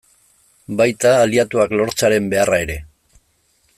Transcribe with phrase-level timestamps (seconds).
[0.79, 2.79] Baita, aliatuak lortzearen beharra ere.